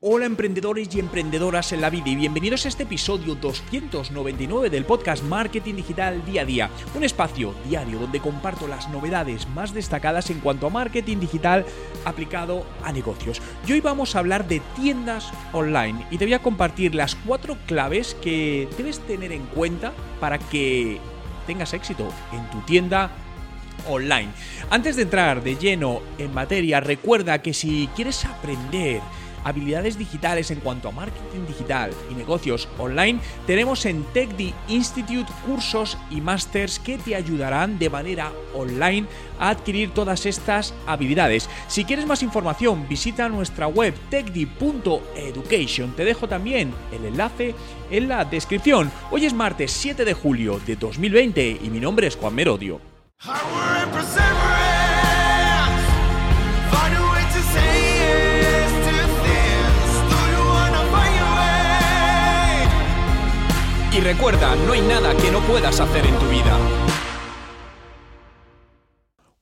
Hola 0.00 0.26
emprendedores 0.26 0.94
y 0.94 1.00
emprendedoras 1.00 1.72
en 1.72 1.80
la 1.80 1.90
vida 1.90 2.10
y 2.10 2.14
bienvenidos 2.14 2.64
a 2.64 2.68
este 2.68 2.84
episodio 2.84 3.34
299 3.34 4.70
del 4.70 4.84
podcast 4.84 5.24
Marketing 5.24 5.74
Digital 5.74 6.24
Día 6.24 6.42
a 6.42 6.44
Día, 6.44 6.70
un 6.94 7.02
espacio 7.02 7.52
diario 7.68 7.98
donde 7.98 8.20
comparto 8.20 8.68
las 8.68 8.88
novedades 8.90 9.48
más 9.48 9.74
destacadas 9.74 10.30
en 10.30 10.38
cuanto 10.38 10.68
a 10.68 10.70
marketing 10.70 11.16
digital 11.16 11.66
aplicado 12.04 12.64
a 12.84 12.92
negocios. 12.92 13.42
Y 13.66 13.72
hoy 13.72 13.80
vamos 13.80 14.14
a 14.14 14.20
hablar 14.20 14.46
de 14.46 14.62
tiendas 14.76 15.32
online 15.52 16.06
y 16.12 16.18
te 16.18 16.26
voy 16.26 16.34
a 16.34 16.42
compartir 16.42 16.94
las 16.94 17.16
cuatro 17.16 17.58
claves 17.66 18.14
que 18.22 18.68
debes 18.78 19.00
tener 19.00 19.32
en 19.32 19.46
cuenta 19.46 19.92
para 20.20 20.38
que 20.38 21.00
tengas 21.44 21.74
éxito 21.74 22.08
en 22.30 22.48
tu 22.50 22.60
tienda 22.60 23.10
online. 23.88 24.28
Antes 24.70 24.94
de 24.94 25.02
entrar 25.02 25.42
de 25.42 25.56
lleno 25.56 26.02
en 26.18 26.32
materia, 26.32 26.78
recuerda 26.78 27.42
que 27.42 27.52
si 27.52 27.88
quieres 27.96 28.24
aprender 28.24 29.00
habilidades 29.44 29.98
digitales 29.98 30.50
en 30.50 30.60
cuanto 30.60 30.88
a 30.88 30.92
marketing 30.92 31.46
digital 31.46 31.90
y 32.10 32.14
negocios 32.14 32.68
online, 32.78 33.20
tenemos 33.46 33.86
en 33.86 34.04
TechD 34.12 34.52
Institute 34.68 35.32
cursos 35.46 35.96
y 36.10 36.20
másters 36.20 36.78
que 36.78 36.98
te 36.98 37.14
ayudarán 37.14 37.78
de 37.78 37.90
manera 37.90 38.32
online 38.54 39.06
a 39.38 39.50
adquirir 39.50 39.92
todas 39.92 40.26
estas 40.26 40.74
habilidades. 40.86 41.48
Si 41.68 41.84
quieres 41.84 42.06
más 42.06 42.22
información, 42.22 42.88
visita 42.88 43.28
nuestra 43.28 43.66
web 43.66 43.94
techdi.education. 44.10 45.92
Te 45.92 46.04
dejo 46.04 46.28
también 46.28 46.72
el 46.92 47.04
enlace 47.04 47.54
en 47.90 48.08
la 48.08 48.24
descripción. 48.24 48.90
Hoy 49.10 49.26
es 49.26 49.34
martes 49.34 49.72
7 49.72 50.04
de 50.04 50.14
julio 50.14 50.60
de 50.66 50.76
2020 50.76 51.60
y 51.62 51.70
mi 51.70 51.80
nombre 51.80 52.06
es 52.06 52.16
Juan 52.16 52.34
Merodio. 52.34 52.80
Y 63.90 64.00
recuerda, 64.00 64.54
no 64.54 64.74
hay 64.74 64.82
nada 64.82 65.16
que 65.16 65.30
no 65.30 65.40
puedas 65.46 65.80
hacer 65.80 66.04
en 66.04 66.18
tu 66.18 66.28
vida. 66.28 66.58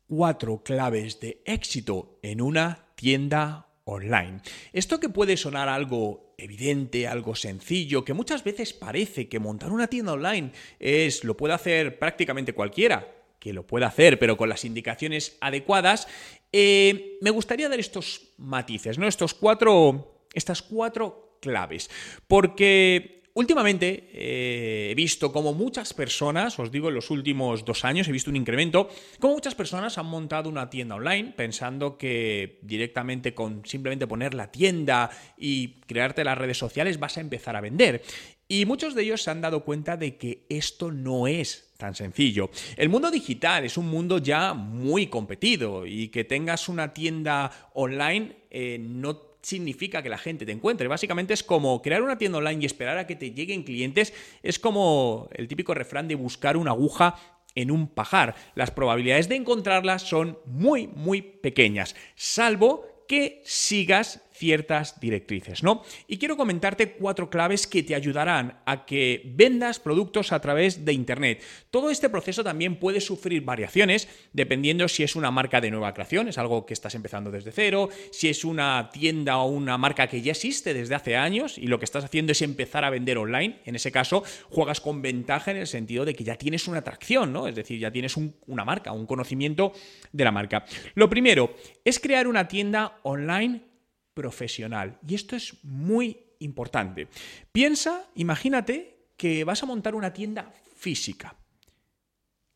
Cuatro 0.07 0.63
claves 0.63 1.19
de 1.19 1.43
éxito 1.45 2.21
en 2.23 2.41
una 2.41 2.87
tienda 2.95 3.67
online. 3.85 4.41
Esto 4.73 5.01
que 5.01 5.09
puede 5.09 5.37
sonar 5.37 5.69
algo 5.69 6.35
evidente, 6.39 7.09
algo 7.09 7.35
sencillo, 7.35 8.05
que 8.05 8.15
muchas 8.15 8.45
veces 8.45 8.73
parece 8.73 9.29
que 9.29 9.41
montar 9.41 9.73
una 9.73 9.89
tienda 9.89 10.13
online 10.13 10.53
es 10.79 11.25
lo 11.25 11.37
puede 11.37 11.55
hacer 11.55 11.99
prácticamente 11.99 12.53
cualquiera, 12.53 13.13
que 13.41 13.53
lo 13.53 13.67
puede 13.67 13.85
hacer, 13.85 14.17
pero 14.21 14.37
con 14.37 14.49
las 14.49 14.65
indicaciones 14.65 15.39
adecuadas, 15.41 16.07
eh, 16.53 17.19
me 17.21 17.31
gustaría 17.31 17.69
dar 17.69 17.81
estos 17.81 18.35
matices, 18.39 18.97
¿no? 18.97 19.09
Estos 19.09 19.35
cuatro, 19.35 20.27
estas 20.33 20.63
cuatro 20.63 21.39
claves. 21.41 21.91
Porque 22.29 23.17
Últimamente 23.37 24.09
eh, 24.15 24.89
he 24.91 24.95
visto 24.95 25.31
como 25.31 25.53
muchas 25.53 25.93
personas, 25.93 26.59
os 26.59 26.71
digo 26.71 26.89
en 26.89 26.95
los 26.95 27.11
últimos 27.11 27.67
dos 27.67 27.85
años, 27.85 28.09
he 28.09 28.13
visto 28.13 28.31
un 28.31 28.37
incremento, 28.37 28.89
como 29.21 29.35
muchas 29.35 29.55
personas 29.55 29.99
han 29.99 30.07
montado 30.07 30.49
una 30.49 30.71
tienda 30.71 30.95
online 30.95 31.35
pensando 31.37 31.99
que 31.99 32.59
directamente 32.63 33.35
con 33.35 33.63
simplemente 33.67 34.07
poner 34.07 34.33
la 34.33 34.51
tienda 34.51 35.11
y 35.37 35.83
crearte 35.87 36.25
las 36.25 36.39
redes 36.39 36.57
sociales 36.57 36.99
vas 36.99 37.19
a 37.19 37.21
empezar 37.21 37.57
a 37.57 37.61
vender. 37.61 38.03
Y 38.49 38.65
muchos 38.65 38.95
de 38.95 39.03
ellos 39.03 39.23
se 39.23 39.31
han 39.31 39.43
dado 39.43 39.65
cuenta 39.65 39.99
de 39.99 40.17
que 40.17 40.47
esto 40.49 40.91
no 40.91 41.27
es 41.27 41.75
tan 41.77 41.95
sencillo. 41.95 42.49
El 42.79 42.89
mundo 42.89 43.11
digital 43.11 43.65
es 43.65 43.77
un 43.77 43.89
mundo 43.89 44.17
ya 44.17 44.55
muy 44.55 45.09
competido 45.09 45.85
y 45.85 46.09
que 46.09 46.25
tengas 46.25 46.71
una 46.71 46.95
tienda 46.95 47.51
online 47.75 48.37
eh, 48.51 48.79
no 48.81 49.26
significa 49.47 50.03
que 50.03 50.09
la 50.09 50.19
gente 50.19 50.45
te 50.45 50.51
encuentre. 50.51 50.89
Básicamente 50.89 51.33
es 51.33 51.45
como 51.45 51.81
crear 51.81 52.03
una 52.03 52.19
tienda 52.19 52.39
online 52.39 52.63
y 52.63 52.67
esperar 52.67 52.99
a 52.99 53.07
que 53.07 53.15
te 53.15 53.31
lleguen 53.31 53.63
clientes. 53.63 54.13
Es 54.43 54.59
como 54.59 55.29
el 55.35 55.47
típico 55.47 55.73
refrán 55.73 56.09
de 56.09 56.17
buscar 56.17 56.57
una 56.57 56.73
aguja 56.73 57.15
en 57.55 57.71
un 57.71 57.87
pajar. 57.87 58.35
Las 58.57 58.73
probabilidades 58.73 59.29
de 59.29 59.37
encontrarla 59.37 60.01
son 60.01 60.37
muy, 60.47 60.89
muy 60.89 61.23
pequeñas, 61.23 61.95
salvo 62.17 63.05
que 63.07 63.41
sigas 63.45 64.21
ciertas 64.37 65.01
directrices, 65.01 65.63
¿no? 65.63 65.83
Y 66.07 66.19
quiero 66.19 66.37
comentarte 66.37 66.93
cuatro 66.93 67.31
claves 67.31 67.67
que 67.67 67.83
te 67.83 67.95
ayudarán 67.95 68.61
a 68.67 68.85
que 68.85 69.23
vendas 69.35 69.79
productos 69.79 70.33
a 70.33 70.41
través 70.41 70.85
de 70.85 70.93
Internet. 70.93 71.43
Todo 71.71 71.91
este 71.91 72.09
proceso 72.09 72.45
también 72.45 72.77
puede 72.77 73.01
sufrir 73.01 73.43
variaciones 73.43 74.09
dependiendo 74.33 74.89
si 74.89 75.03
es 75.03 75.17
una 75.17 75.31
marca 75.31 75.61
de 75.61 75.71
nueva 75.71 75.95
creación, 75.95 76.29
es 76.29 76.39
algo 76.39 76.67
que 76.67 76.75
estás 76.75 76.95
empezando 76.95 77.31
desde 77.31 77.53
cero, 77.53 77.89
si 78.11 78.29
es 78.29 78.45
una 78.45 78.91
tienda 78.93 79.39
o 79.39 79.47
una 79.47 79.79
marca 79.79 80.07
que 80.07 80.23
ya 80.23 80.33
existe 80.33 80.75
desde 80.75 80.95
hace 80.95 81.17
años 81.17 81.59
y 81.59 81.67
lo 81.67 81.79
que 81.79 81.85
estás 81.85 82.05
haciendo 82.05 82.33
es 82.33 82.43
empezar 82.43 82.85
a 82.85 82.91
vender 82.91 83.19
online. 83.19 83.61
En 83.65 83.77
ese 83.77 83.91
caso, 83.93 84.23
juegas 84.51 84.81
con 84.81 85.03
ventaja 85.03 85.51
en 85.51 85.59
el 85.59 85.67
sentido 85.67 86.05
de 86.05 86.15
que 86.15 86.25
ya 86.25 86.37
tienes 86.37 86.69
una 86.69 86.79
atracción, 86.79 87.33
¿no? 87.33 87.49
Es 87.49 87.55
decir, 87.55 87.79
ya 87.79 87.91
tienes 87.91 88.17
una 88.47 88.65
marca, 88.65 88.93
un 88.93 89.07
conocimiento 89.07 89.73
de 90.13 90.25
la 90.25 90.33
marca. 90.33 90.65
Lo 90.95 91.09
primero 91.09 91.55
es 91.85 91.99
crear 91.99 92.27
una 92.27 92.49
tienda 92.49 92.99
online 93.03 93.76
profesional. 94.17 94.99
Y 95.07 95.15
esto 95.15 95.37
es 95.37 95.63
muy 95.63 96.19
importante. 96.39 97.07
Piensa, 97.53 98.09
imagínate 98.15 99.11
que 99.19 99.45
vas 99.45 99.63
a 99.63 99.67
montar 99.67 99.95
una 99.95 100.15
tienda 100.15 100.51
física. 100.75 101.37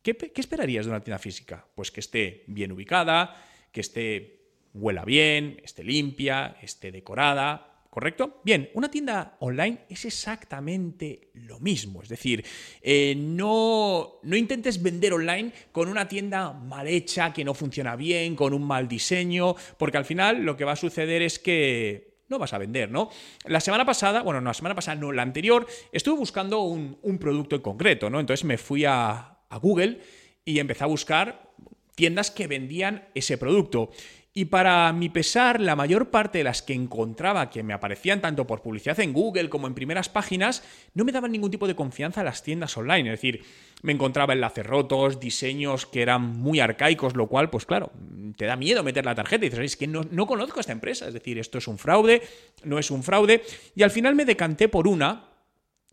¿Qué, 0.00 0.16
¿Qué, 0.16 0.40
esperarías 0.40 0.86
de 0.86 0.90
una 0.90 1.04
tienda 1.04 1.18
física? 1.18 1.66
Pues 1.74 1.90
que 1.90 2.00
esté 2.00 2.44
bien 2.46 2.72
ubicada, 2.72 3.36
que 3.72 3.82
esté 3.82 4.40
huela 4.72 5.04
bien, 5.04 5.60
esté 5.62 5.84
limpia, 5.84 6.56
esté 6.62 6.90
decorada, 6.90 7.69
¿Correcto? 7.90 8.40
Bien, 8.44 8.70
una 8.74 8.88
tienda 8.88 9.36
online 9.40 9.80
es 9.88 10.04
exactamente 10.04 11.32
lo 11.34 11.58
mismo. 11.58 12.02
Es 12.02 12.08
decir, 12.08 12.44
eh, 12.80 13.16
no, 13.18 14.20
no 14.22 14.36
intentes 14.36 14.80
vender 14.80 15.12
online 15.12 15.52
con 15.72 15.88
una 15.88 16.06
tienda 16.06 16.52
mal 16.52 16.86
hecha, 16.86 17.32
que 17.32 17.44
no 17.44 17.52
funciona 17.52 17.96
bien, 17.96 18.36
con 18.36 18.54
un 18.54 18.62
mal 18.62 18.86
diseño, 18.86 19.56
porque 19.76 19.96
al 19.96 20.04
final 20.04 20.44
lo 20.44 20.56
que 20.56 20.64
va 20.64 20.72
a 20.72 20.76
suceder 20.76 21.20
es 21.22 21.40
que 21.40 22.20
no 22.28 22.38
vas 22.38 22.52
a 22.52 22.58
vender, 22.58 22.92
¿no? 22.92 23.10
La 23.46 23.58
semana 23.58 23.84
pasada, 23.84 24.22
bueno, 24.22 24.40
no, 24.40 24.50
la 24.50 24.54
semana 24.54 24.76
pasada, 24.76 24.94
no, 24.94 25.10
la 25.10 25.22
anterior, 25.22 25.66
estuve 25.90 26.16
buscando 26.16 26.60
un, 26.60 26.96
un 27.02 27.18
producto 27.18 27.56
en 27.56 27.62
concreto, 27.62 28.08
¿no? 28.08 28.20
Entonces 28.20 28.44
me 28.44 28.56
fui 28.56 28.84
a, 28.84 29.40
a 29.48 29.56
Google 29.58 30.00
y 30.44 30.60
empecé 30.60 30.84
a 30.84 30.86
buscar 30.86 31.50
tiendas 31.96 32.30
que 32.30 32.46
vendían 32.46 33.08
ese 33.14 33.36
producto. 33.36 33.90
Y 34.32 34.44
para 34.44 34.92
mi 34.92 35.08
pesar, 35.08 35.60
la 35.60 35.74
mayor 35.74 36.10
parte 36.10 36.38
de 36.38 36.44
las 36.44 36.62
que 36.62 36.72
encontraba 36.72 37.50
que 37.50 37.64
me 37.64 37.74
aparecían 37.74 38.20
tanto 38.20 38.46
por 38.46 38.62
publicidad 38.62 39.00
en 39.00 39.12
Google 39.12 39.48
como 39.48 39.66
en 39.66 39.74
primeras 39.74 40.08
páginas, 40.08 40.62
no 40.94 41.04
me 41.04 41.10
daban 41.10 41.32
ningún 41.32 41.50
tipo 41.50 41.66
de 41.66 41.74
confianza 41.74 42.20
a 42.20 42.24
las 42.24 42.44
tiendas 42.44 42.76
online. 42.76 43.12
Es 43.12 43.20
decir, 43.20 43.44
me 43.82 43.92
encontraba 43.92 44.32
enlaces 44.32 44.64
rotos, 44.64 45.18
diseños 45.18 45.84
que 45.84 46.02
eran 46.02 46.22
muy 46.22 46.60
arcaicos, 46.60 47.16
lo 47.16 47.26
cual, 47.26 47.50
pues 47.50 47.66
claro, 47.66 47.90
te 48.36 48.44
da 48.44 48.54
miedo 48.54 48.84
meter 48.84 49.04
la 49.04 49.16
tarjeta 49.16 49.46
y 49.46 49.48
dices, 49.48 49.64
es 49.64 49.76
que 49.76 49.88
no, 49.88 50.02
no 50.12 50.26
conozco 50.26 50.60
esta 50.60 50.70
empresa. 50.70 51.08
Es 51.08 51.14
decir, 51.14 51.36
esto 51.36 51.58
es 51.58 51.66
un 51.66 51.78
fraude, 51.78 52.22
no 52.62 52.78
es 52.78 52.92
un 52.92 53.02
fraude. 53.02 53.42
Y 53.74 53.82
al 53.82 53.90
final 53.90 54.14
me 54.14 54.24
decanté 54.24 54.68
por 54.68 54.86
una 54.86 55.29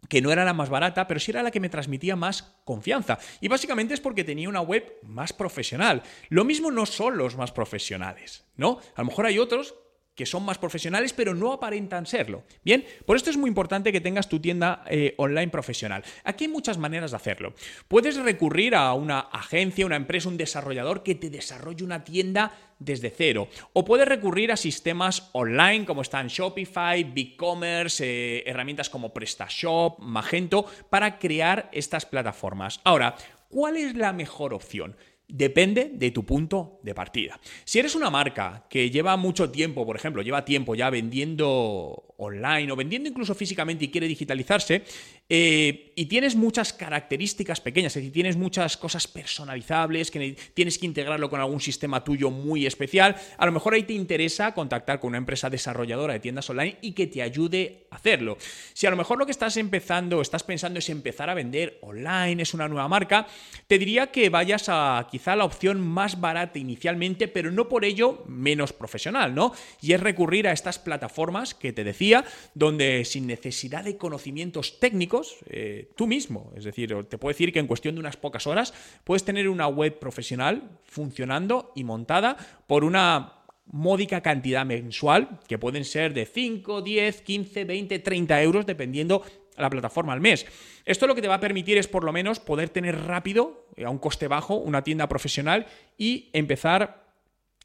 que 0.10 0.22
no 0.22 0.32
era 0.32 0.46
la 0.46 0.54
más 0.54 0.70
barata, 0.70 1.08
pero 1.08 1.20
sí 1.20 1.32
era 1.32 1.44
la 1.44 1.52
que 1.52 1.60
me 1.60 1.70
transmitía 1.70 2.16
más 2.16 2.56
confianza. 2.64 3.20
Y 3.42 3.48
básicamente 3.48 3.94
es 3.94 4.00
porque 4.00 4.24
tenía 4.24 4.50
una 4.50 4.62
web 4.62 4.98
más 5.04 5.34
profesional. 5.34 6.04
Lo 6.30 6.46
mismo 6.46 6.72
no 6.72 6.86
son 6.86 7.18
los 7.18 7.36
más 7.36 7.52
profesionales, 7.52 8.46
¿no? 8.56 8.80
A 8.96 9.02
lo 9.02 9.06
mejor 9.06 9.26
hay 9.26 9.40
otros 9.40 9.76
que 10.18 10.26
son 10.26 10.44
más 10.44 10.58
profesionales, 10.58 11.14
pero 11.14 11.36
no 11.36 11.54
aparentan 11.54 12.08
serlo. 12.08 12.44
Bien, 12.66 12.84
por 13.06 13.16
esto 13.16 13.30
es 13.30 13.38
muy 13.38 13.48
importante 13.48 13.92
que 13.92 14.02
tengas 14.02 14.28
tu 14.28 14.40
tienda 14.40 14.84
eh, 14.90 15.14
online 15.18 15.50
profesional. 15.50 16.04
Aquí 16.24 16.46
hay 16.46 16.50
muchas 16.50 16.80
maneras 16.80 17.12
de 17.12 17.18
hacerlo. 17.18 17.54
Puedes 17.88 18.18
recurrir 18.18 18.74
a 18.74 18.92
una 18.94 19.20
agencia, 19.20 19.86
una 19.86 19.96
empresa, 19.96 20.28
un 20.28 20.36
desarrollador 20.36 21.04
que 21.04 21.14
te 21.14 21.30
desarrolle 21.30 21.84
una 21.84 22.04
tienda 22.04 22.52
desde 22.80 23.12
cero. 23.12 23.48
O 23.74 23.86
puedes 23.86 24.08
recurrir 24.08 24.52
a 24.52 24.58
sistemas 24.58 25.30
online 25.34 25.86
como 25.86 26.02
están 26.02 26.30
Shopify, 26.30 27.04
BigCommerce, 27.04 28.04
eh, 28.40 28.44
herramientas 28.48 28.90
como 28.90 29.14
PrestaShop, 29.14 30.00
Magento, 30.00 30.66
para 30.90 31.20
crear 31.20 31.70
estas 31.72 32.08
plataformas. 32.08 32.82
Ahora, 32.84 33.16
¿cuál 33.50 33.78
es 33.78 33.96
la 33.96 34.14
mejor 34.14 34.56
opción? 34.56 34.96
Depende 35.28 35.92
de 35.94 36.12
tu 36.12 36.26
punto 36.26 36.80
de 36.84 36.96
partida. 36.96 37.40
Si 37.66 37.80
eres 37.80 37.96
una 37.96 38.10
marca 38.10 38.66
que 38.70 38.90
lleva 38.90 39.18
mucho 39.18 39.52
tiempo, 39.52 39.86
por 39.86 39.98
ejemplo, 39.98 40.22
lleva 40.22 40.46
tiempo 40.46 40.74
ya 40.74 40.90
vendiendo 40.90 42.07
online 42.18 42.72
o 42.72 42.76
vendiendo 42.76 43.10
incluso 43.10 43.36
físicamente 43.36 43.86
y 43.86 43.90
quiere 43.90 44.08
digitalizarse, 44.08 44.84
eh, 45.30 45.92
y 45.96 46.06
tienes 46.06 46.36
muchas 46.36 46.74
características 46.74 47.62
pequeñas, 47.62 47.92
es 47.96 48.02
decir, 48.02 48.14
tienes 48.14 48.38
muchas 48.38 48.78
cosas 48.78 49.08
personalizables, 49.08 50.10
que 50.10 50.36
tienes 50.54 50.78
que 50.78 50.86
integrarlo 50.86 51.30
con 51.30 51.40
algún 51.40 51.62
sistema 51.62 52.04
tuyo 52.04 52.32
muy 52.32 52.66
especial, 52.66 53.16
a 53.38 53.46
lo 53.46 53.52
mejor 53.52 53.74
ahí 53.74 53.84
te 53.84 53.94
interesa 53.94 54.54
contactar 54.54 55.00
con 55.00 55.10
una 55.10 55.18
empresa 55.18 55.50
desarrolladora 55.50 56.14
de 56.14 56.20
tiendas 56.20 56.50
online 56.50 56.78
y 56.82 56.94
que 56.94 57.08
te 57.08 57.22
ayude 57.22 57.88
a 57.92 57.96
hacerlo. 57.96 58.38
Si 58.74 58.88
a 58.88 58.90
lo 58.90 58.98
mejor 58.98 59.20
lo 59.20 59.26
que 59.26 59.32
estás 59.32 59.58
empezando, 59.58 60.22
estás 60.22 60.44
pensando 60.44 60.80
es 60.80 60.90
empezar 60.90 61.30
a 61.30 61.34
vender 61.34 61.78
online, 61.82 62.42
es 62.42 62.54
una 62.54 62.68
nueva 62.68 62.88
marca, 62.88 63.28
te 63.68 63.78
diría 63.78 64.08
que 64.08 64.30
vayas 64.30 64.70
a 64.70 65.08
quizá 65.12 65.36
la 65.36 65.46
opción 65.46 65.82
más 65.82 66.20
barata 66.20 66.58
inicialmente, 66.58 67.28
pero 67.28 67.52
no 67.52 67.70
por 67.70 67.86
ello 67.86 68.24
menos 68.28 68.74
profesional, 68.74 69.36
¿no? 69.36 69.54
Y 69.82 69.94
es 69.94 70.00
recurrir 70.00 70.48
a 70.48 70.52
estas 70.52 70.80
plataformas 70.80 71.54
que 71.54 71.74
te 71.74 71.84
decía, 71.84 72.07
donde 72.54 73.06
sin 73.06 73.28
necesidad 73.28 73.84
de 73.84 73.98
conocimientos 73.98 74.80
técnicos, 74.80 75.38
eh, 75.50 75.90
tú 75.96 76.08
mismo, 76.08 76.52
es 76.56 76.64
decir, 76.64 76.96
te 77.10 77.18
puedo 77.18 77.34
decir 77.34 77.52
que 77.52 77.60
en 77.60 77.68
cuestión 77.68 77.96
de 77.96 78.02
unas 78.02 78.18
pocas 78.18 78.48
horas 78.48 78.74
puedes 79.04 79.24
tener 79.24 79.50
una 79.50 79.68
web 79.68 80.00
profesional 80.00 80.80
funcionando 80.84 81.72
y 81.76 81.84
montada 81.84 82.38
por 82.68 82.84
una 82.84 83.34
módica 83.72 84.22
cantidad 84.22 84.66
mensual, 84.66 85.40
que 85.48 85.58
pueden 85.58 85.84
ser 85.84 86.14
de 86.14 86.26
5, 86.26 86.82
10, 86.82 87.22
15, 87.22 87.66
20, 87.66 88.00
30 88.00 88.42
euros, 88.42 88.66
dependiendo 88.66 89.24
la 89.58 89.70
plataforma 89.70 90.14
al 90.14 90.22
mes. 90.22 90.46
Esto 90.86 91.08
lo 91.08 91.16
que 91.16 91.22
te 91.22 91.28
va 91.28 91.36
a 91.36 91.40
permitir 91.40 91.78
es 91.78 91.88
por 91.88 92.04
lo 92.04 92.14
menos 92.14 92.40
poder 92.40 92.70
tener 92.70 92.98
rápido, 93.06 93.68
eh, 93.76 93.86
a 93.86 93.90
un 93.90 93.98
coste 93.98 94.28
bajo, 94.28 94.56
una 94.56 94.84
tienda 94.84 95.08
profesional 95.10 95.66
y 95.98 96.30
empezar 96.34 97.08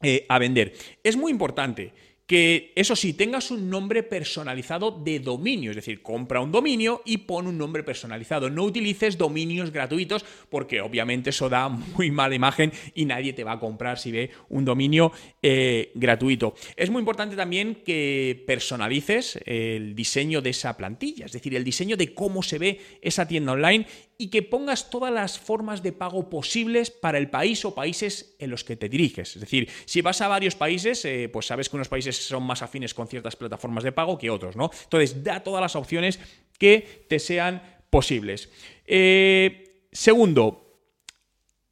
eh, 0.01 0.25
a 0.27 0.39
vender. 0.39 0.73
Es 1.03 1.15
muy 1.15 1.31
importante 1.31 1.93
que 2.25 2.71
eso 2.75 2.95
sí, 2.95 3.13
tengas 3.13 3.51
un 3.51 3.69
nombre 3.69 4.01
personalizado 4.01 4.91
de 4.91 5.19
dominio, 5.19 5.71
es 5.71 5.75
decir, 5.75 6.01
compra 6.01 6.39
un 6.39 6.51
dominio 6.51 7.01
y 7.05 7.17
pon 7.17 7.47
un 7.47 7.57
nombre 7.57 7.83
personalizado. 7.83 8.49
No 8.49 8.63
utilices 8.63 9.17
dominios 9.17 9.71
gratuitos 9.71 10.23
porque 10.49 10.81
obviamente 10.81 11.31
eso 11.31 11.49
da 11.49 11.67
muy 11.67 12.11
mala 12.11 12.35
imagen 12.35 12.71
y 12.95 13.05
nadie 13.05 13.33
te 13.33 13.43
va 13.43 13.53
a 13.53 13.59
comprar 13.59 13.99
si 13.99 14.11
ve 14.11 14.31
un 14.49 14.63
dominio 14.63 15.11
eh, 15.41 15.91
gratuito. 15.95 16.55
Es 16.77 16.89
muy 16.89 16.99
importante 16.99 17.35
también 17.35 17.83
que 17.85 18.43
personalices 18.47 19.39
el 19.45 19.93
diseño 19.93 20.41
de 20.41 20.51
esa 20.51 20.77
plantilla, 20.77 21.25
es 21.25 21.33
decir, 21.33 21.55
el 21.55 21.63
diseño 21.63 21.97
de 21.97 22.13
cómo 22.13 22.41
se 22.41 22.57
ve 22.57 22.79
esa 23.01 23.27
tienda 23.27 23.51
online 23.51 23.85
y 24.23 24.29
que 24.29 24.41
pongas 24.41 24.89
todas 24.89 25.11
las 25.11 25.37
formas 25.37 25.83
de 25.83 25.91
pago 25.91 26.29
posibles 26.29 26.89
para 26.91 27.17
el 27.17 27.29
país 27.29 27.65
o 27.65 27.75
países 27.75 28.37
en 28.39 28.51
los 28.51 28.63
que 28.63 28.77
te 28.77 28.87
diriges. 28.87 29.35
Es 29.35 29.41
decir, 29.41 29.67
si 29.83 30.01
vas 30.01 30.21
a 30.21 30.29
varios 30.29 30.55
países, 30.55 31.03
eh, 31.03 31.27
pues 31.27 31.47
sabes 31.47 31.67
que 31.67 31.75
unos 31.75 31.89
países 31.89 32.15
son 32.15 32.43
más 32.43 32.61
afines 32.61 32.93
con 32.93 33.09
ciertas 33.09 33.35
plataformas 33.35 33.83
de 33.83 33.91
pago 33.91 34.17
que 34.17 34.29
otros, 34.29 34.55
¿no? 34.55 34.71
Entonces, 34.83 35.25
da 35.25 35.43
todas 35.43 35.61
las 35.61 35.75
opciones 35.75 36.21
que 36.57 37.05
te 37.09 37.19
sean 37.19 37.81
posibles. 37.89 38.49
Eh, 38.85 39.89
segundo, 39.91 40.79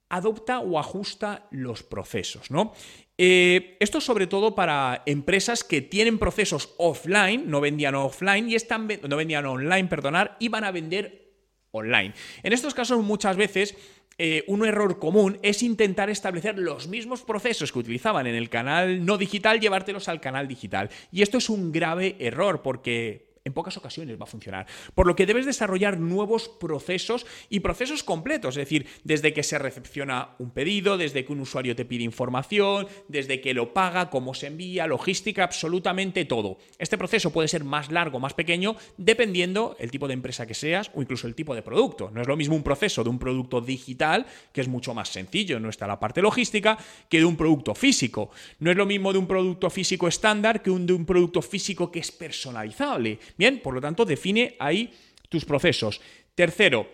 adopta 0.09 0.59
o 0.59 0.77
ajusta 0.77 1.47
los 1.51 1.83
procesos, 1.83 2.51
¿no? 2.51 2.73
Eh, 3.17 3.77
esto 3.79 4.01
sobre 4.01 4.27
todo 4.27 4.55
para 4.55 5.03
empresas 5.05 5.63
que 5.63 5.81
tienen 5.81 6.19
procesos 6.19 6.73
offline, 6.79 7.49
no 7.49 7.61
vendían 7.61 7.95
offline 7.95 8.49
y 8.49 8.55
están 8.55 8.89
no 9.07 9.15
vendían 9.15 9.45
online, 9.45 9.87
perdonar, 9.87 10.35
y 10.37 10.49
van 10.49 10.65
a 10.65 10.71
vender 10.71 11.30
online. 11.71 12.13
En 12.43 12.53
estos 12.53 12.73
casos 12.73 13.03
muchas 13.03 13.35
veces 13.35 13.75
eh, 14.17 14.43
un 14.47 14.65
error 14.65 14.99
común 14.99 15.39
es 15.41 15.63
intentar 15.63 16.09
establecer 16.09 16.59
los 16.59 16.87
mismos 16.87 17.23
procesos 17.23 17.71
que 17.71 17.79
utilizaban 17.79 18.27
en 18.27 18.35
el 18.35 18.49
canal 18.49 19.05
no 19.05 19.17
digital, 19.17 19.59
llevártelos 19.59 20.07
al 20.07 20.21
canal 20.21 20.47
digital. 20.47 20.89
Y 21.11 21.21
esto 21.21 21.37
es 21.37 21.49
un 21.49 21.71
grave 21.71 22.17
error 22.19 22.61
porque 22.61 23.30
en 23.43 23.53
pocas 23.53 23.77
ocasiones 23.77 24.19
va 24.19 24.23
a 24.23 24.27
funcionar. 24.27 24.67
Por 24.93 25.07
lo 25.07 25.15
que 25.15 25.25
debes 25.25 25.45
desarrollar 25.45 25.99
nuevos 25.99 26.47
procesos 26.47 27.25
y 27.49 27.61
procesos 27.61 28.03
completos, 28.03 28.55
es 28.55 28.61
decir, 28.61 28.87
desde 29.03 29.33
que 29.33 29.43
se 29.43 29.57
recepciona 29.57 30.35
un 30.37 30.51
pedido, 30.51 30.97
desde 30.97 31.25
que 31.25 31.33
un 31.33 31.39
usuario 31.39 31.75
te 31.75 31.85
pide 31.85 32.03
información, 32.03 32.87
desde 33.07 33.41
que 33.41 33.53
lo 33.53 33.73
paga, 33.73 34.09
cómo 34.09 34.33
se 34.33 34.47
envía, 34.47 34.85
logística, 34.85 35.43
absolutamente 35.43 36.25
todo. 36.25 36.57
Este 36.77 36.97
proceso 36.97 37.31
puede 37.31 37.47
ser 37.47 37.63
más 37.63 37.91
largo, 37.91 38.19
más 38.19 38.33
pequeño, 38.33 38.75
dependiendo 38.97 39.75
el 39.79 39.89
tipo 39.89 40.07
de 40.07 40.13
empresa 40.13 40.45
que 40.45 40.53
seas 40.53 40.91
o 40.93 41.01
incluso 41.01 41.27
el 41.27 41.35
tipo 41.35 41.55
de 41.55 41.63
producto. 41.63 42.11
No 42.13 42.21
es 42.21 42.27
lo 42.27 42.37
mismo 42.37 42.55
un 42.55 42.63
proceso 42.63 43.03
de 43.03 43.09
un 43.09 43.19
producto 43.19 43.61
digital, 43.61 44.25
que 44.53 44.61
es 44.61 44.67
mucho 44.67 44.93
más 44.93 45.09
sencillo, 45.09 45.59
no 45.59 45.69
está 45.69 45.87
la 45.87 45.99
parte 45.99 46.21
logística, 46.21 46.77
que 47.09 47.19
de 47.19 47.25
un 47.25 47.35
producto 47.35 47.73
físico. 47.73 48.29
No 48.59 48.69
es 48.69 48.77
lo 48.77 48.85
mismo 48.85 49.11
de 49.11 49.19
un 49.19 49.27
producto 49.27 49.69
físico 49.69 50.07
estándar 50.07 50.61
que 50.61 50.69
un 50.69 50.85
de 50.85 50.93
un 50.93 51.05
producto 51.05 51.41
físico 51.41 51.91
que 51.91 51.99
es 51.99 52.11
personalizable. 52.11 53.19
Bien, 53.37 53.61
por 53.61 53.73
lo 53.73 53.81
tanto, 53.81 54.05
define 54.05 54.55
ahí 54.59 54.93
tus 55.29 55.45
procesos. 55.45 56.01
Tercero, 56.35 56.89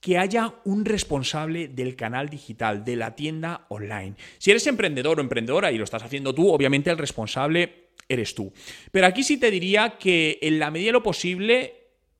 que 0.00 0.18
haya 0.18 0.54
un 0.64 0.84
responsable 0.84 1.68
del 1.68 1.96
canal 1.96 2.28
digital, 2.28 2.84
de 2.84 2.96
la 2.96 3.14
tienda 3.16 3.66
online. 3.68 4.14
Si 4.38 4.50
eres 4.50 4.66
emprendedor 4.66 5.18
o 5.18 5.22
emprendedora 5.22 5.72
y 5.72 5.78
lo 5.78 5.84
estás 5.84 6.02
haciendo 6.02 6.34
tú, 6.34 6.48
obviamente 6.50 6.90
el 6.90 6.98
responsable 6.98 7.88
eres 8.08 8.34
tú. 8.34 8.52
Pero 8.92 9.06
aquí 9.06 9.22
sí 9.22 9.38
te 9.38 9.50
diría 9.50 9.98
que 9.98 10.38
en 10.40 10.58
la 10.58 10.70
medida 10.70 10.88
de 10.88 10.92
lo 10.92 11.02
posible 11.02 11.74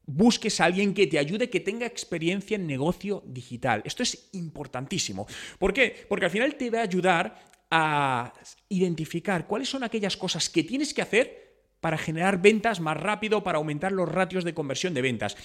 busques 0.07 0.61
a 0.61 0.65
alguien 0.65 0.95
que 0.95 1.07
te 1.07 1.19
ayude, 1.19 1.51
que 1.51 1.61
tenga 1.61 1.87
experiencia 1.87 2.57
en 2.57 2.67
negocio 2.67 3.23
digital. 3.27 3.83
Esto 3.85 4.03
es 4.03 4.31
importantísimo. 4.33 5.27
¿Por 5.59 5.73
qué? 5.73 6.07
Porque 6.09 6.25
al 6.25 6.31
final 6.31 6.55
te 6.57 6.71
va 6.71 6.81
a 6.81 6.83
ayudar 6.83 7.49
a 7.71 8.33
identificar 8.71 9.47
cuáles 9.47 9.69
son 9.69 9.85
aquellas 9.85 10.17
cosas 10.17 10.49
que 10.49 10.65
tienes 10.65 10.95
que 10.95 11.03
hacer 11.03 11.48
para 11.81 11.99
generar 11.99 12.41
ventas 12.41 12.81
más 12.81 12.97
rápido, 12.97 13.43
para 13.43 13.59
aumentar 13.59 13.93
los 13.93 14.09
ratios 14.09 14.45
de 14.45 14.55
conversión 14.55 14.95
de 14.95 15.03
ventas. 15.03 15.37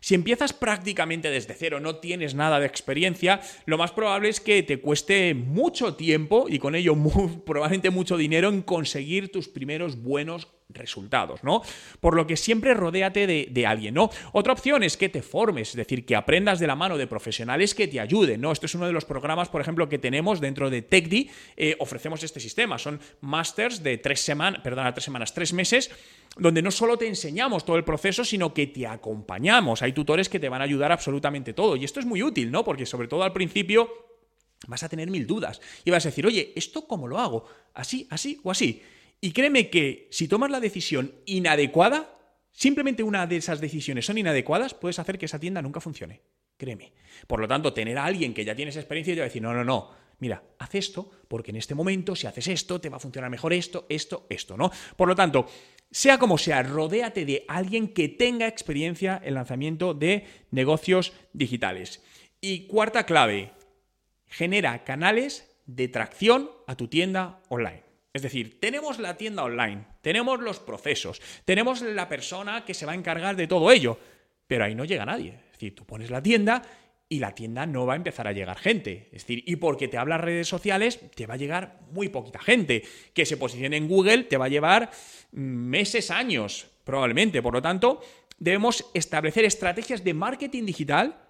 Si 0.00 0.14
empiezas 0.14 0.52
prácticamente 0.52 1.30
desde 1.30 1.54
cero, 1.54 1.80
no 1.80 1.96
tienes 1.96 2.34
nada 2.34 2.60
de 2.60 2.66
experiencia, 2.66 3.40
lo 3.64 3.78
más 3.78 3.92
probable 3.92 4.28
es 4.28 4.40
que 4.40 4.62
te 4.62 4.80
cueste 4.80 5.34
mucho 5.34 5.94
tiempo 5.94 6.46
y 6.48 6.58
con 6.58 6.74
ello 6.74 6.94
probablemente 7.44 7.90
mucho 7.90 8.16
dinero 8.16 8.48
en 8.48 8.62
conseguir 8.62 9.32
tus 9.32 9.48
primeros 9.48 10.00
buenos 10.02 10.48
resultados, 10.68 11.44
¿no? 11.44 11.62
Por 12.00 12.16
lo 12.16 12.26
que 12.26 12.36
siempre 12.36 12.74
rodéate 12.74 13.26
de, 13.26 13.66
alguien, 13.66 13.94
¿no? 13.94 14.10
Otra 14.32 14.52
opción 14.52 14.82
es 14.82 14.96
que 14.96 15.08
te 15.08 15.22
formes, 15.22 15.70
es 15.70 15.76
decir, 15.76 16.04
que 16.04 16.16
aprendas 16.16 16.58
de 16.58 16.66
la 16.66 16.76
mano 16.76 16.98
de 16.98 17.06
profesionales 17.06 17.74
que 17.74 17.88
te 17.88 18.00
ayuden, 18.00 18.40
¿no? 18.40 18.52
Esto 18.52 18.66
es 18.66 18.74
uno 18.74 18.86
de 18.86 18.92
los 18.92 19.04
programas, 19.04 19.48
por 19.48 19.60
ejemplo, 19.60 19.88
que 19.88 19.98
tenemos 19.98 20.40
dentro 20.40 20.70
de 20.70 20.82
TechDi, 20.82 21.30
eh, 21.56 21.76
ofrecemos 21.78 22.22
este 22.22 22.40
sistema, 22.40 22.78
son 22.78 23.00
masters 23.20 23.82
de 23.82 23.98
tres 23.98 24.20
semanas, 24.20 24.60
perdona, 24.62 24.92
tres 24.92 25.04
semanas, 25.04 25.32
tres 25.32 25.52
meses, 25.52 25.90
donde 26.36 26.62
no 26.62 26.70
solo 26.70 26.98
te 26.98 27.06
enseñamos 27.06 27.64
todo 27.64 27.76
el 27.76 27.84
proceso, 27.84 28.24
sino 28.24 28.52
que 28.52 28.66
te 28.66 28.86
acompañamos, 28.86 29.82
hay 29.82 29.92
tutores 29.92 30.28
que 30.28 30.40
te 30.40 30.48
van 30.48 30.60
a 30.60 30.64
ayudar 30.64 30.92
absolutamente 30.92 31.52
todo, 31.52 31.76
y 31.76 31.84
esto 31.84 32.00
es 32.00 32.06
muy 32.06 32.22
útil, 32.22 32.50
¿no? 32.50 32.64
Porque 32.64 32.86
sobre 32.86 33.08
todo 33.08 33.22
al 33.22 33.32
principio 33.32 33.88
vas 34.66 34.82
a 34.82 34.88
tener 34.88 35.10
mil 35.10 35.26
dudas 35.26 35.60
y 35.84 35.90
vas 35.90 36.04
a 36.06 36.08
decir, 36.08 36.26
oye, 36.26 36.52
¿esto 36.56 36.86
cómo 36.86 37.06
lo 37.06 37.18
hago? 37.18 37.46
¿Así, 37.74 38.06
así 38.10 38.40
o 38.42 38.50
así? 38.50 38.82
Y 39.26 39.32
créeme 39.32 39.70
que 39.70 40.06
si 40.12 40.28
tomas 40.28 40.52
la 40.52 40.60
decisión 40.60 41.12
inadecuada, 41.24 42.16
simplemente 42.52 43.02
una 43.02 43.26
de 43.26 43.38
esas 43.38 43.60
decisiones 43.60 44.06
son 44.06 44.18
inadecuadas, 44.18 44.72
puedes 44.72 45.00
hacer 45.00 45.18
que 45.18 45.26
esa 45.26 45.40
tienda 45.40 45.60
nunca 45.60 45.80
funcione. 45.80 46.20
Créeme. 46.56 46.92
Por 47.26 47.40
lo 47.40 47.48
tanto, 47.48 47.72
tener 47.72 47.98
a 47.98 48.04
alguien 48.04 48.32
que 48.32 48.44
ya 48.44 48.54
tiene 48.54 48.68
esa 48.68 48.78
experiencia 48.78 49.10
y 49.10 49.14
te 49.16 49.20
va 49.22 49.24
a 49.24 49.26
decir, 49.26 49.42
no, 49.42 49.52
no, 49.52 49.64
no, 49.64 49.90
mira, 50.20 50.44
haz 50.60 50.76
esto, 50.76 51.10
porque 51.26 51.50
en 51.50 51.56
este 51.56 51.74
momento, 51.74 52.14
si 52.14 52.28
haces 52.28 52.46
esto, 52.46 52.80
te 52.80 52.88
va 52.88 52.98
a 52.98 53.00
funcionar 53.00 53.28
mejor 53.28 53.52
esto, 53.52 53.86
esto, 53.88 54.28
esto, 54.30 54.56
¿no? 54.56 54.70
Por 54.94 55.08
lo 55.08 55.16
tanto, 55.16 55.48
sea 55.90 56.18
como 56.18 56.38
sea, 56.38 56.62
rodéate 56.62 57.24
de 57.24 57.44
alguien 57.48 57.88
que 57.88 58.08
tenga 58.08 58.46
experiencia 58.46 59.20
en 59.24 59.34
lanzamiento 59.34 59.92
de 59.92 60.24
negocios 60.52 61.14
digitales. 61.32 62.00
Y 62.40 62.68
cuarta 62.68 63.06
clave, 63.06 63.50
genera 64.28 64.84
canales 64.84 65.50
de 65.66 65.88
tracción 65.88 66.48
a 66.68 66.76
tu 66.76 66.86
tienda 66.86 67.42
online. 67.48 67.85
Es 68.16 68.22
decir, 68.22 68.58
tenemos 68.58 68.98
la 68.98 69.16
tienda 69.16 69.44
online, 69.44 69.84
tenemos 70.00 70.40
los 70.40 70.58
procesos, 70.58 71.20
tenemos 71.44 71.82
la 71.82 72.08
persona 72.08 72.64
que 72.64 72.72
se 72.72 72.86
va 72.86 72.92
a 72.92 72.94
encargar 72.94 73.36
de 73.36 73.46
todo 73.46 73.70
ello, 73.70 73.98
pero 74.46 74.64
ahí 74.64 74.74
no 74.74 74.86
llega 74.86 75.04
nadie. 75.04 75.34
Es 75.46 75.52
decir, 75.52 75.74
tú 75.74 75.84
pones 75.84 76.08
la 76.10 76.22
tienda 76.22 76.62
y 77.10 77.18
la 77.18 77.34
tienda 77.34 77.66
no 77.66 77.84
va 77.84 77.92
a 77.92 77.96
empezar 77.96 78.26
a 78.26 78.32
llegar 78.32 78.58
gente. 78.58 79.08
Es 79.12 79.24
decir, 79.24 79.44
y 79.46 79.56
porque 79.56 79.86
te 79.86 79.98
hablas 79.98 80.22
redes 80.22 80.48
sociales, 80.48 80.98
te 81.14 81.26
va 81.26 81.34
a 81.34 81.36
llegar 81.36 81.80
muy 81.90 82.08
poquita 82.08 82.38
gente. 82.38 82.82
Que 83.12 83.26
se 83.26 83.36
posicione 83.36 83.76
en 83.76 83.86
Google 83.86 84.24
te 84.24 84.38
va 84.38 84.46
a 84.46 84.48
llevar 84.48 84.90
meses, 85.32 86.10
años, 86.10 86.68
probablemente. 86.84 87.42
Por 87.42 87.52
lo 87.52 87.60
tanto, 87.60 88.00
debemos 88.38 88.90
establecer 88.94 89.44
estrategias 89.44 90.02
de 90.02 90.14
marketing 90.14 90.64
digital 90.64 91.22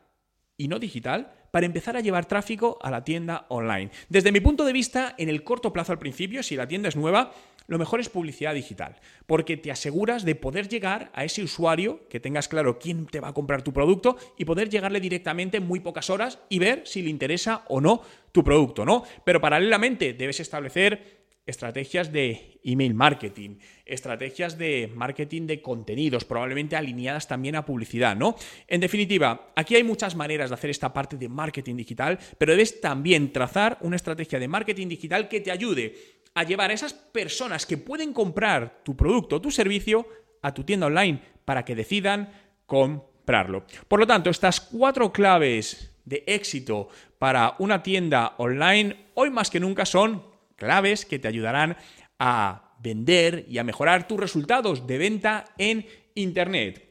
y 0.56 0.68
no 0.68 0.78
digital 0.78 1.34
para 1.56 1.64
empezar 1.64 1.96
a 1.96 2.00
llevar 2.00 2.26
tráfico 2.26 2.78
a 2.82 2.90
la 2.90 3.02
tienda 3.02 3.46
online. 3.48 3.90
Desde 4.10 4.30
mi 4.30 4.40
punto 4.40 4.66
de 4.66 4.75
vista, 4.75 5.14
en 5.16 5.30
el 5.30 5.42
corto 5.42 5.72
plazo 5.72 5.90
al 5.90 5.98
principio, 5.98 6.42
si 6.42 6.54
la 6.54 6.68
tienda 6.68 6.90
es 6.90 6.96
nueva, 6.96 7.32
lo 7.66 7.78
mejor 7.78 7.98
es 7.98 8.10
publicidad 8.10 8.52
digital, 8.52 8.96
porque 9.25 9.56
te 9.56 9.70
aseguras 9.70 10.26
de 10.26 10.34
poder 10.34 10.68
llegar 10.68 11.10
a 11.14 11.25
ese 11.25 11.42
usuario, 11.42 12.06
que 12.10 12.20
tengas 12.20 12.48
claro 12.48 12.78
quién 12.78 13.06
te 13.06 13.20
va 13.20 13.28
a 13.28 13.32
comprar 13.32 13.62
tu 13.62 13.72
producto 13.72 14.18
y 14.36 14.44
poder 14.44 14.68
llegarle 14.68 15.00
directamente 15.00 15.56
en 15.56 15.66
muy 15.66 15.80
pocas 15.80 16.10
horas 16.10 16.40
y 16.50 16.58
ver 16.58 16.82
si 16.84 17.00
le 17.00 17.08
interesa 17.08 17.64
o 17.68 17.80
no 17.80 18.02
tu 18.32 18.44
producto, 18.44 18.84
¿no? 18.84 19.04
Pero 19.25 19.40
paralelamente 19.40 20.12
debes 20.12 20.40
establecer 20.40 21.15
estrategias 21.46 22.12
de 22.12 22.60
email 22.64 22.92
marketing, 22.94 23.58
estrategias 23.84 24.58
de 24.58 24.92
marketing 24.94 25.46
de 25.46 25.62
contenidos, 25.62 26.24
probablemente 26.24 26.76
alineadas 26.76 27.28
también 27.28 27.54
a 27.54 27.64
publicidad, 27.64 28.16
¿no? 28.16 28.36
En 28.66 28.80
definitiva, 28.80 29.52
aquí 29.54 29.76
hay 29.76 29.84
muchas 29.84 30.16
maneras 30.16 30.50
de 30.50 30.54
hacer 30.54 30.70
esta 30.70 30.92
parte 30.92 31.16
de 31.16 31.28
marketing 31.28 31.76
digital, 31.76 32.18
pero 32.36 32.52
debes 32.52 32.80
también 32.80 33.32
trazar 33.32 33.78
una 33.80 33.96
estrategia 33.96 34.40
de 34.40 34.48
marketing 34.48 34.88
digital 34.88 35.28
que 35.28 35.40
te 35.40 35.52
ayude 35.52 35.94
a 36.34 36.42
llevar 36.42 36.70
a 36.70 36.74
esas 36.74 36.92
personas 36.92 37.64
que 37.64 37.78
pueden 37.78 38.12
comprar 38.12 38.82
tu 38.84 38.96
producto 38.96 39.36
o 39.36 39.40
tu 39.40 39.50
servicio 39.50 40.06
a 40.42 40.52
tu 40.52 40.64
tienda 40.64 40.86
online 40.86 41.20
para 41.44 41.64
que 41.64 41.76
decidan 41.76 42.30
comprarlo. 42.66 43.64
Por 43.88 44.00
lo 44.00 44.06
tanto, 44.06 44.30
estas 44.30 44.60
cuatro 44.60 45.12
claves 45.12 45.94
de 46.04 46.24
éxito 46.26 46.88
para 47.18 47.54
una 47.58 47.82
tienda 47.82 48.34
online 48.38 49.06
hoy 49.14 49.30
más 49.30 49.48
que 49.48 49.60
nunca 49.60 49.86
son 49.86 50.35
claves 50.56 51.04
que 51.04 51.18
te 51.18 51.28
ayudarán 51.28 51.76
a 52.18 52.75
vender 52.80 53.46
y 53.48 53.58
a 53.58 53.64
mejorar 53.64 54.08
tus 54.08 54.20
resultados 54.20 54.86
de 54.86 54.98
venta 54.98 55.44
en 55.58 55.86
Internet. 56.14 56.85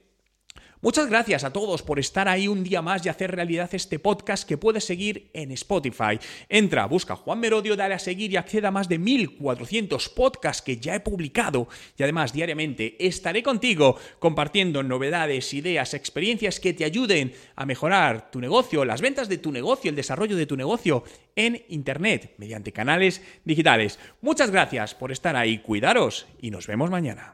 Muchas 0.81 1.09
gracias 1.09 1.43
a 1.43 1.53
todos 1.53 1.81
por 1.81 1.99
estar 1.99 2.27
ahí 2.27 2.47
un 2.47 2.63
día 2.63 2.81
más 2.81 3.05
y 3.05 3.09
hacer 3.09 3.31
realidad 3.31 3.69
este 3.73 3.97
podcast 3.97 4.47
que 4.47 4.57
puedes 4.57 4.83
seguir 4.83 5.29
en 5.33 5.51
Spotify. 5.51 6.19
Entra, 6.49 6.85
busca 6.85 7.15
Juan 7.15 7.39
Merodio, 7.39 7.75
dale 7.75 7.95
a 7.95 7.99
seguir 7.99 8.31
y 8.31 8.37
acceda 8.37 8.67
a 8.67 8.71
más 8.71 8.89
de 8.89 8.99
1400 8.99 10.09
podcasts 10.09 10.61
que 10.61 10.77
ya 10.77 10.93
he 10.95 10.99
publicado. 10.99 11.67
Y 11.97 12.03
además, 12.03 12.33
diariamente 12.33 12.95
estaré 12.99 13.41
contigo 13.41 13.97
compartiendo 14.19 14.83
novedades, 14.83 15.53
ideas, 15.53 15.93
experiencias 15.93 16.59
que 16.59 16.73
te 16.73 16.85
ayuden 16.85 17.33
a 17.55 17.65
mejorar 17.65 18.29
tu 18.29 18.39
negocio, 18.39 18.85
las 18.85 19.01
ventas 19.01 19.29
de 19.29 19.37
tu 19.37 19.51
negocio, 19.51 19.89
el 19.89 19.95
desarrollo 19.95 20.35
de 20.35 20.45
tu 20.45 20.57
negocio 20.57 21.03
en 21.35 21.63
Internet 21.69 22.35
mediante 22.37 22.71
canales 22.71 23.21
digitales. 23.43 23.97
Muchas 24.21 24.51
gracias 24.51 24.93
por 24.93 25.11
estar 25.11 25.35
ahí, 25.35 25.59
cuidaros 25.59 26.27
y 26.41 26.51
nos 26.51 26.67
vemos 26.67 26.89
mañana. 26.89 27.33